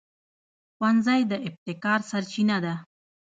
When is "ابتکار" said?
1.47-1.99